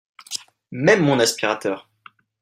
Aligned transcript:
Même 0.71 1.03
mon 1.03 1.19
aspirateur 1.19 1.87